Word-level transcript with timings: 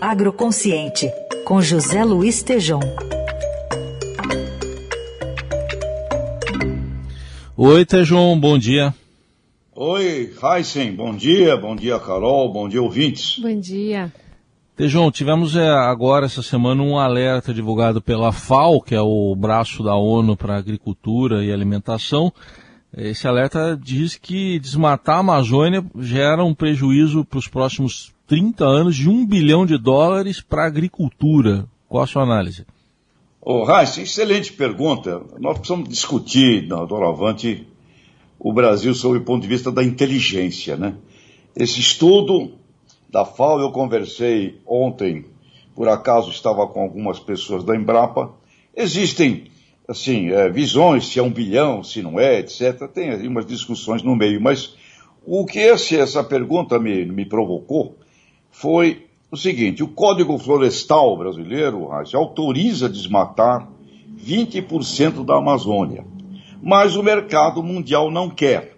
Agroconsciente, 0.00 1.10
com 1.44 1.60
José 1.60 2.04
Luiz 2.04 2.42
Tejom. 2.42 2.80
Oi, 7.56 7.84
Tejom, 7.86 8.38
bom 8.38 8.58
dia. 8.58 8.94
Oi, 9.74 10.32
Heisen, 10.42 10.92
bom 10.92 11.14
dia, 11.16 11.56
bom 11.56 11.74
dia, 11.74 11.98
Carol, 11.98 12.52
bom 12.52 12.68
dia, 12.68 12.82
ouvintes. 12.82 13.38
Bom 13.38 13.58
dia. 13.58 14.12
Tejão, 14.76 15.08
tivemos 15.08 15.54
é, 15.54 15.68
agora 15.68 16.26
essa 16.26 16.42
semana 16.42 16.82
um 16.82 16.98
alerta 16.98 17.54
divulgado 17.54 18.02
pela 18.02 18.32
FAO, 18.32 18.82
que 18.82 18.92
é 18.92 19.00
o 19.00 19.32
braço 19.36 19.84
da 19.84 19.94
ONU 19.94 20.36
para 20.36 20.56
Agricultura 20.56 21.44
e 21.44 21.52
Alimentação. 21.52 22.32
Esse 22.96 23.26
alerta 23.26 23.78
diz 23.80 24.16
que 24.16 24.58
desmatar 24.60 25.16
a 25.16 25.20
Amazônia 25.20 25.84
gera 25.98 26.44
um 26.44 26.54
prejuízo 26.54 27.24
para 27.24 27.38
os 27.38 27.48
próximos 27.48 28.14
30 28.26 28.64
anos 28.64 28.94
de 28.94 29.08
um 29.08 29.26
bilhão 29.26 29.66
de 29.66 29.76
dólares 29.76 30.40
para 30.40 30.62
a 30.62 30.66
agricultura. 30.66 31.66
Qual 31.88 32.04
a 32.04 32.06
sua 32.06 32.22
análise? 32.22 32.64
Ô, 33.40 33.64
oh, 33.64 33.80
excelente 33.80 34.52
pergunta. 34.52 35.20
Nós 35.38 35.58
precisamos 35.58 35.88
discutir, 35.88 36.68
doravante, 36.68 37.66
o 38.38 38.52
Brasil 38.52 38.94
sob 38.94 39.18
o 39.18 39.24
ponto 39.24 39.42
de 39.42 39.48
vista 39.48 39.72
da 39.72 39.82
inteligência, 39.82 40.76
né? 40.76 40.94
Esse 41.56 41.80
estudo 41.80 42.52
da 43.10 43.24
FAO, 43.24 43.60
eu 43.60 43.70
conversei 43.70 44.60
ontem, 44.66 45.26
por 45.74 45.88
acaso 45.88 46.30
estava 46.30 46.66
com 46.66 46.80
algumas 46.80 47.18
pessoas 47.18 47.64
da 47.64 47.76
Embrapa, 47.76 48.32
existem, 48.74 49.44
assim, 49.88 50.30
é, 50.30 50.48
visões, 50.48 51.08
se 51.08 51.18
é 51.18 51.22
um 51.22 51.30
bilhão, 51.30 51.82
se 51.82 52.02
não 52.02 52.18
é, 52.18 52.40
etc. 52.40 52.88
Tem 52.92 53.10
aí 53.10 53.28
umas 53.28 53.46
discussões 53.46 54.02
no 54.02 54.16
meio, 54.16 54.40
mas 54.40 54.74
o 55.24 55.44
que 55.44 55.58
esse, 55.58 55.96
essa 55.96 56.22
pergunta 56.22 56.78
me, 56.78 57.04
me 57.04 57.24
provocou 57.24 57.96
foi 58.50 59.06
o 59.30 59.36
seguinte: 59.36 59.82
o 59.82 59.88
Código 59.88 60.38
Florestal 60.38 61.16
brasileiro 61.16 61.90
autoriza 62.14 62.88
desmatar 62.88 63.68
20% 64.16 65.24
da 65.24 65.36
Amazônia, 65.36 66.04
mas 66.62 66.96
o 66.96 67.02
mercado 67.02 67.62
mundial 67.62 68.10
não 68.10 68.30
quer. 68.30 68.74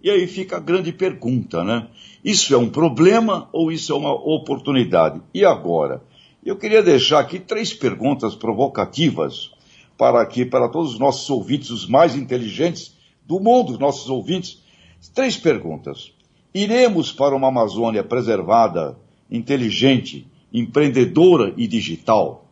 E 0.00 0.10
aí 0.10 0.28
fica 0.28 0.56
a 0.56 0.60
grande 0.60 0.92
pergunta, 0.92 1.64
né? 1.64 1.88
Isso 2.24 2.54
é 2.54 2.58
um 2.58 2.68
problema 2.68 3.48
ou 3.52 3.72
isso 3.72 3.92
é 3.92 3.96
uma 3.96 4.12
oportunidade? 4.12 5.20
E 5.34 5.44
agora? 5.44 6.02
Eu 6.44 6.56
queria 6.56 6.82
deixar 6.82 7.18
aqui 7.18 7.40
três 7.40 7.74
perguntas 7.74 8.34
provocativas 8.34 9.50
para 9.98 10.22
aqui 10.22 10.44
para 10.44 10.68
todos 10.68 10.92
os 10.92 10.98
nossos 10.98 11.28
ouvintes, 11.28 11.70
os 11.70 11.86
mais 11.86 12.14
inteligentes 12.14 12.96
do 13.26 13.40
mundo, 13.40 13.78
nossos 13.78 14.08
ouvintes. 14.08 14.62
Três 15.12 15.36
perguntas. 15.36 16.12
Iremos 16.54 17.12
para 17.12 17.34
uma 17.34 17.48
Amazônia 17.48 18.04
preservada, 18.04 18.96
inteligente, 19.30 20.26
empreendedora 20.52 21.52
e 21.56 21.66
digital? 21.66 22.46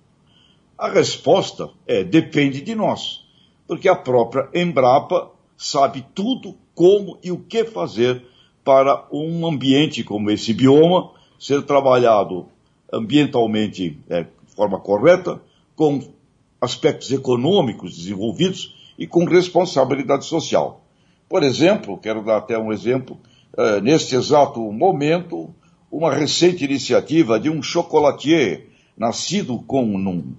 A 0.77 0.91
resposta 0.91 1.71
é 1.87 2.05
depende 2.05 2.61
de 2.61 2.75
nós, 2.75 3.25
porque 3.67 3.89
a 3.89 3.97
própria 3.97 4.49
Embrapa 4.53 5.31
sabe 5.57 6.05
tudo, 6.15 6.55
como 6.75 7.19
e 7.23 7.31
o 7.33 7.39
que 7.39 7.65
fazer 7.65 8.23
para 8.63 9.07
um 9.11 9.47
ambiente 9.47 10.05
como 10.05 10.31
esse 10.31 10.53
bioma 10.53 11.13
ser 11.39 11.63
trabalhado 11.63 12.47
ambientalmente 12.93 13.99
é, 14.09 14.25
de 14.25 14.55
forma 14.55 14.79
correta, 14.79 15.41
com 15.75 16.01
aspectos 16.61 17.13
econômicos 17.13 17.97
desenvolvidos 17.97 18.75
e 18.99 19.07
com 19.07 19.25
responsabilidade 19.25 20.25
social. 20.25 20.83
Por 21.29 21.43
exemplo, 21.43 21.99
quero 21.99 22.23
dar 22.23 22.39
até 22.39 22.59
um 22.59 22.73
exemplo, 22.73 23.19
é, 23.57 23.81
neste 23.81 24.15
exato 24.15 24.61
momento, 24.61 25.51
uma 25.91 26.13
recente 26.13 26.65
iniciativa 26.65 27.39
de 27.39 27.51
um 27.51 27.63
chocolatier 27.63 28.67
nascido 28.97 29.59
com, 29.59 29.85
num, 29.99 30.35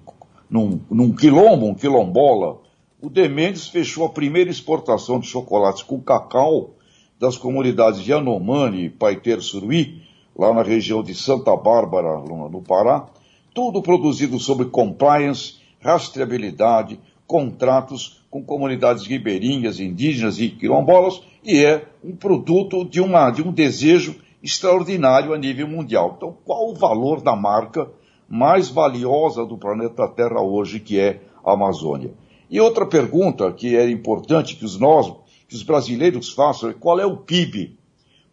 num, 0.50 0.80
num 0.90 1.12
quilombo, 1.14 1.68
um 1.68 1.76
quilombola. 1.76 2.59
O 3.02 3.09
Demendes 3.09 3.68
fechou 3.68 4.06
a 4.06 4.09
primeira 4.09 4.50
exportação 4.50 5.20
de 5.20 5.28
chocolates 5.28 5.84
com 5.84 6.00
cacau 6.00 6.72
das 7.20 7.38
comunidades 7.38 8.02
de 8.02 8.14
Anomani 8.14 8.86
e 8.86 8.90
Paiter 8.90 9.41
Suruí, 9.41 10.02
lá 10.38 10.53
na 10.53 10.62
região 10.62 11.03
de 11.03 11.16
Santa 11.16 11.56
Bárbara, 11.56 12.20
no 12.20 12.62
Pará, 12.62 13.08
tudo 13.53 13.81
produzido 13.81 14.40
sob 14.40 14.66
compliance, 14.66 15.56
rastreabilidade, 15.80 17.00
contratos 17.26 18.24
com 18.30 18.44
comunidades 18.44 19.06
ribeirinhas, 19.06 19.80
indígenas 19.80 20.40
e 20.40 20.50
quilombolas, 20.50 21.22
e 21.44 21.64
é 21.64 21.86
um 22.04 22.16
produto 22.16 22.84
de, 22.86 23.02
uma, 23.02 23.30
de 23.32 23.42
um 23.42 23.52
desejo 23.52 24.16
extraordinário 24.42 25.34
a 25.34 25.38
nível 25.38 25.68
mundial. 25.68 26.16
Então, 26.18 26.36
qual 26.46 26.70
o 26.70 26.76
valor 26.76 27.22
da 27.22 27.36
marca 27.36 27.90
mais 28.30 28.70
valiosa 28.70 29.46
do 29.46 29.58
planeta 29.58 30.08
Terra 30.08 30.42
hoje, 30.42 30.80
que 30.80 31.00
é 31.00 31.22
a 31.44 31.54
Amazônia? 31.54 32.12
E 32.50 32.59
outra 32.59 32.86
pergunta 32.86 33.52
que 33.52 33.76
é 33.76 33.90
importante 33.90 34.56
que 34.56 34.66
os 34.66 34.80
nós, 34.80 35.14
que 35.48 35.56
os 35.56 35.64
brasileiros 35.64 36.32
façam 36.32 36.70
é 36.70 36.74
qual 36.74 37.00
é 37.00 37.06
o 37.06 37.18
PIB, 37.18 37.78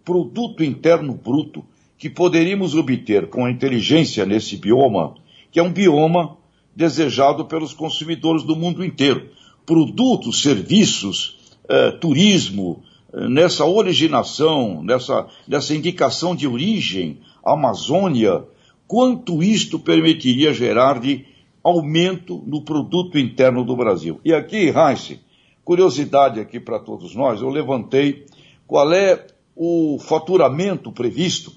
Produto 0.04 0.62
Interno 0.62 1.14
Bruto, 1.14 1.64
que 1.96 2.10
poderíamos 2.10 2.74
obter 2.74 3.28
com 3.28 3.44
a 3.44 3.50
inteligência 3.50 4.26
nesse 4.26 4.56
bioma, 4.56 5.14
que 5.50 5.58
é 5.58 5.62
um 5.62 5.72
bioma 5.72 6.36
desejado 6.74 7.44
pelos 7.44 7.72
consumidores 7.72 8.42
do 8.42 8.56
mundo 8.56 8.84
inteiro. 8.84 9.30
Produtos, 9.64 10.42
serviços, 10.42 11.38
eh, 11.68 11.92
turismo, 11.92 12.82
nessa 13.14 13.64
originação, 13.64 14.82
nessa, 14.82 15.26
nessa 15.46 15.74
indicação 15.74 16.34
de 16.34 16.48
origem, 16.48 17.20
Amazônia, 17.44 18.44
quanto 18.86 19.42
isto 19.42 19.78
permitiria 19.78 20.52
gerar 20.52 21.00
de 21.00 21.24
aumento 21.62 22.42
no 22.46 22.62
produto 22.62 23.18
interno 23.18 23.64
do 23.64 23.76
Brasil. 23.76 24.20
E 24.24 24.34
aqui, 24.34 24.68
Heinz, 24.68 25.18
curiosidade 25.64 26.40
aqui 26.40 26.58
para 26.58 26.78
todos 26.78 27.14
nós, 27.14 27.40
eu 27.40 27.48
levantei 27.48 28.26
qual 28.66 28.92
é 28.92 29.26
o 29.56 29.98
faturamento 29.98 30.90
previsto 30.90 31.52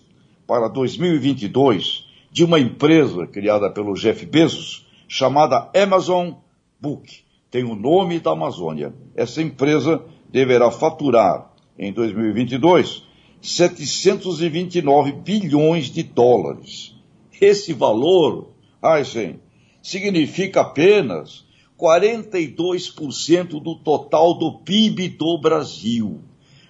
para 0.46 0.68
2022 0.68 2.06
de 2.32 2.44
uma 2.44 2.60
empresa 2.60 3.26
criada 3.26 3.70
pelo 3.70 3.96
Jeff 3.96 4.26
Bezos, 4.26 4.87
chamada 5.08 5.70
Amazon 5.76 6.34
Book. 6.80 7.20
Tem 7.50 7.64
o 7.64 7.76
nome 7.76 8.20
da 8.20 8.32
Amazônia. 8.32 8.94
Essa 9.16 9.42
empresa 9.42 10.04
deverá 10.30 10.70
faturar 10.70 11.54
em 11.78 11.94
2022 11.94 13.04
729 13.42 15.12
bilhões 15.14 15.86
de 15.86 16.04
dólares. 16.04 16.96
Esse 17.40 17.72
valor, 17.72 18.50
Aysen, 18.82 19.40
significa 19.82 20.62
apenas 20.62 21.46
42% 21.80 23.62
do 23.62 23.76
total 23.76 24.34
do 24.34 24.60
PIB 24.60 25.10
do 25.10 25.38
Brasil. 25.40 26.20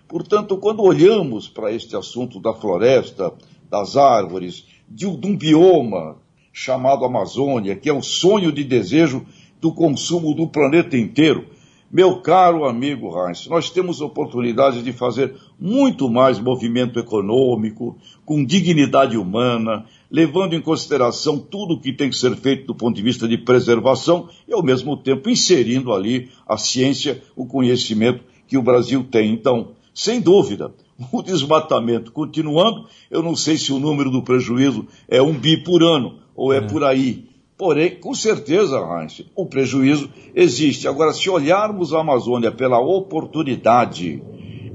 Portanto, 0.08 0.58
quando 0.58 0.84
olhamos 0.84 1.48
para 1.48 1.72
este 1.72 1.96
assunto 1.96 2.40
da 2.40 2.54
floresta, 2.54 3.34
das 3.69 3.98
árvores, 3.98 4.66
de 4.88 5.06
um 5.08 5.36
bioma 5.36 6.18
chamado 6.57 7.06
Amazônia, 7.06 7.75
que 7.75 7.88
é 7.88 7.94
o 7.94 8.01
sonho 8.01 8.51
de 8.51 8.63
desejo 8.63 9.23
do 9.62 9.72
consumo 9.72 10.34
do 10.34 10.47
planeta 10.47 10.97
inteiro, 10.97 11.45
meu 11.90 12.19
caro 12.19 12.66
amigo 12.66 13.16
Heinz, 13.16 13.45
nós 13.45 13.69
temos 13.69 14.01
oportunidade 14.01 14.81
de 14.81 14.91
fazer 14.91 15.35
muito 15.59 16.09
mais 16.09 16.40
movimento 16.40 16.97
econômico, 16.97 17.95
com 18.25 18.44
dignidade 18.44 19.16
humana, 19.16 19.85
levando 20.09 20.56
em 20.56 20.62
consideração 20.62 21.38
tudo 21.38 21.75
o 21.75 21.79
que 21.79 21.94
tem 21.94 22.09
que 22.09 22.18
ser 22.18 22.35
feito 22.35 22.66
do 22.66 22.74
ponto 22.74 22.95
de 22.95 23.03
vista 23.03 23.28
de 23.28 23.38
preservação 23.38 24.28
e, 24.47 24.53
ao 24.53 24.63
mesmo 24.63 24.97
tempo, 24.97 25.29
inserindo 25.29 25.94
ali 25.94 26.28
a 26.47 26.57
ciência, 26.57 27.22
o 27.35 27.45
conhecimento 27.45 28.24
que 28.47 28.57
o 28.57 28.63
Brasil 28.63 29.03
tem. 29.03 29.31
Então, 29.31 29.74
sem 29.97 30.22
dúvida, 30.22 30.72
o 31.12 31.24
desmatamento 31.24 32.12
continuando, 32.12 32.85
eu 33.09 33.24
não 33.24 33.35
sei 33.35 33.58
se 33.58 33.74
o 33.74 33.80
número 33.80 34.12
do 34.12 34.22
prejuízo 34.22 34.85
é 35.08 35.19
um 35.19 35.34
bi 35.34 35.63
por 35.63 35.81
ano 35.81 36.19
ou 36.35 36.54
é, 36.54 36.57
é. 36.57 36.62
por 36.62 36.83
aí 36.83 37.27
Porém, 37.57 37.95
com 37.95 38.13
certeza, 38.13 38.77
Heinz, 38.77 39.24
o 39.36 39.48
prejuízo 39.48 40.12
existe. 40.36 40.88
Agora, 40.88 41.12
se 41.12 41.27
olharmos 41.27 41.92
a 41.92 42.01
Amazônia 42.01 42.51
pela 42.51 42.80
oportunidade, 42.80 44.22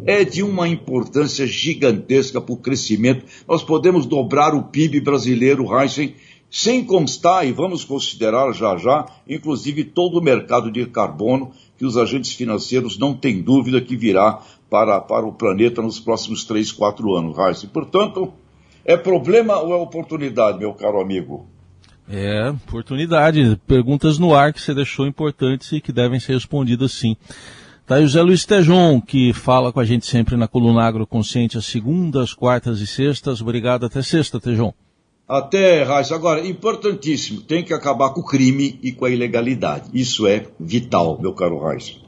é 0.04 0.24
de 0.24 0.42
uma 0.42 0.66
importância 0.66 1.46
gigantesca 1.46 2.40
para 2.40 2.52
o 2.52 2.56
crescimento. 2.56 3.24
Nós 3.46 3.62
podemos 3.62 4.04
dobrar 4.04 4.52
o 4.52 4.64
PIB 4.64 5.00
brasileiro, 5.00 5.66
Heinz, 5.72 6.12
sem 6.52 6.84
constar, 6.84 7.46
e 7.46 7.50
vamos 7.52 7.82
considerar 7.82 8.52
já 8.52 8.76
já, 8.76 9.06
inclusive 9.26 9.84
todo 9.84 10.18
o 10.18 10.22
mercado 10.22 10.70
de 10.70 10.84
carbono, 10.84 11.50
que 11.78 11.86
os 11.86 11.96
agentes 11.96 12.34
financeiros 12.34 12.98
não 12.98 13.14
têm 13.14 13.40
dúvida 13.40 13.80
que 13.80 13.96
virá 13.96 14.38
para, 14.68 15.00
para 15.00 15.24
o 15.24 15.32
planeta 15.32 15.80
nos 15.80 15.98
próximos 15.98 16.44
três, 16.44 16.70
quatro 16.70 17.16
anos, 17.16 17.38
Heinz. 17.38 17.64
Portanto, 17.64 18.34
é 18.84 18.98
problema 18.98 19.60
ou 19.60 19.72
é 19.72 19.76
oportunidade, 19.76 20.58
meu 20.58 20.74
caro 20.74 21.00
amigo? 21.00 21.46
É, 22.06 22.50
oportunidade. 22.50 23.58
Perguntas 23.66 24.18
no 24.18 24.34
ar 24.34 24.52
que 24.52 24.60
você 24.60 24.74
deixou 24.74 25.06
importantes 25.06 25.72
e 25.72 25.80
que 25.80 25.90
devem 25.90 26.20
ser 26.20 26.34
respondidas 26.34 26.92
sim. 26.92 27.16
Tá 27.86 27.94
aí 27.94 28.04
o 28.04 28.08
Zé 28.08 28.20
Luiz 28.20 28.44
Tejon, 28.44 29.00
que 29.00 29.32
fala 29.32 29.72
com 29.72 29.80
a 29.80 29.84
gente 29.86 30.04
sempre 30.04 30.36
na 30.36 30.46
Coluna 30.46 30.82
Agroconsciente 30.82 31.56
às 31.56 31.64
segundas, 31.64 32.34
quartas 32.34 32.80
e 32.80 32.86
sextas. 32.86 33.40
Obrigado, 33.40 33.86
até 33.86 34.02
sexta, 34.02 34.38
Tejon. 34.38 34.74
Até, 35.28 35.82
Raíssa. 35.82 36.14
Agora, 36.14 36.46
importantíssimo, 36.46 37.40
tem 37.40 37.64
que 37.64 37.72
acabar 37.72 38.10
com 38.10 38.20
o 38.20 38.26
crime 38.26 38.78
e 38.82 38.92
com 38.92 39.04
a 39.04 39.10
ilegalidade. 39.10 39.88
Isso 39.94 40.26
é 40.26 40.46
vital, 40.58 41.18
meu 41.20 41.32
caro 41.32 41.58
Raíssa. 41.58 42.01